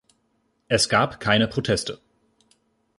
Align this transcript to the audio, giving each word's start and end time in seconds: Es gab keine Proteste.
Es 0.67 0.89
gab 0.89 1.19
keine 1.19 1.47
Proteste. 1.47 1.99